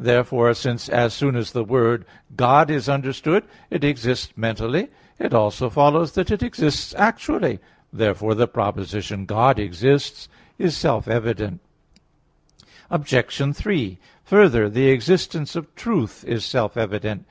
Therefore, 0.00 0.52
since 0.52 0.88
as 0.88 1.14
soon 1.14 1.36
as 1.36 1.52
the 1.52 1.62
word 1.62 2.06
"God" 2.36 2.72
is 2.72 2.88
understood 2.88 3.44
it 3.70 3.84
exists 3.84 4.32
mentally, 4.36 4.88
it 5.16 5.32
also 5.32 5.70
follows 5.70 6.10
that 6.14 6.32
it 6.32 6.42
exists 6.42 6.92
actually. 6.98 7.60
Therefore 7.92 8.34
the 8.34 8.48
proposition 8.48 9.26
"God 9.26 9.60
exists" 9.60 10.28
is 10.58 10.76
self 10.76 11.06
evident. 11.06 11.60
Obj. 12.90 13.54
3: 13.56 13.98
Further, 14.24 14.68
the 14.68 14.88
existence 14.88 15.54
of 15.54 15.72
truth 15.76 16.24
is 16.26 16.44
self 16.44 16.76
evident. 16.76 17.24